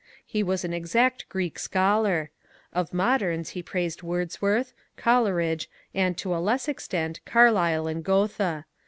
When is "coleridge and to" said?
4.97-6.35